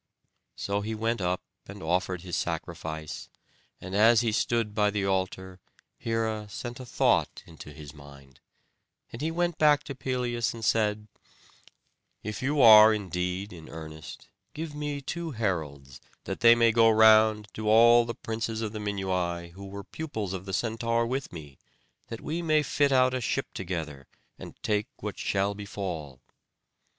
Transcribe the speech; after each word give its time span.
So 0.55 0.81
he 0.81 0.95
went 0.95 1.21
up, 1.21 1.43
and 1.67 1.83
offered 1.83 2.21
his 2.23 2.35
sacrifice; 2.35 3.29
and 3.79 3.93
as 3.93 4.21
he 4.21 4.31
stood 4.31 4.73
by 4.73 4.89
the 4.89 5.05
altar, 5.05 5.59
Hera 5.99 6.47
sent 6.49 6.79
a 6.79 6.87
thought 6.87 7.43
into 7.45 7.71
his 7.71 7.93
mind; 7.93 8.39
and 9.13 9.21
he 9.21 9.29
went 9.29 9.59
back 9.59 9.83
to 9.83 9.93
Pelias, 9.93 10.55
and 10.55 10.65
said: 10.65 11.07
"If 12.23 12.41
you 12.41 12.63
are 12.63 12.91
indeed 12.95 13.53
in 13.53 13.69
earnest, 13.69 14.27
give 14.55 14.73
me 14.73 15.01
two 15.01 15.33
heralds, 15.33 16.01
that 16.23 16.39
they 16.39 16.55
may 16.55 16.71
go 16.71 16.89
round 16.89 17.47
to 17.53 17.69
all 17.69 18.03
the 18.03 18.15
princes 18.15 18.61
of 18.63 18.71
the 18.71 18.79
Minuai 18.79 19.51
who 19.51 19.67
were 19.67 19.83
pupils 19.83 20.33
of 20.33 20.45
the 20.45 20.51
Centaur 20.53 21.05
with 21.05 21.31
me, 21.31 21.59
that 22.07 22.21
we 22.21 22.41
may 22.41 22.63
fit 22.63 22.91
out 22.91 23.13
a 23.13 23.21
ship 23.21 23.53
together, 23.53 24.07
and 24.39 24.55
take 24.63 24.87
what 25.01 25.19
shall 25.19 25.53
befall." 25.53 26.19